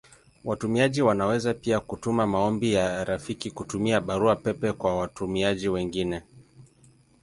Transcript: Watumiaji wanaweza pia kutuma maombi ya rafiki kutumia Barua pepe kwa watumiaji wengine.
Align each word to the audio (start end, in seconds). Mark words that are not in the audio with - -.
Watumiaji 0.43 1.01
wanaweza 1.01 1.53
pia 1.53 1.79
kutuma 1.79 2.27
maombi 2.27 2.73
ya 2.73 3.03
rafiki 3.03 3.51
kutumia 3.51 4.01
Barua 4.01 4.35
pepe 4.35 4.71
kwa 4.73 4.97
watumiaji 4.97 5.69
wengine. 5.69 6.23